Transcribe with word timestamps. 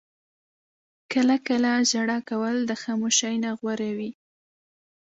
•کله 1.11 1.35
کله 1.47 1.71
ژړا 1.89 2.19
کول 2.29 2.55
د 2.65 2.71
خاموشۍ 2.83 3.35
نه 3.43 3.51
غوره 3.59 3.91
وي. 3.97 4.11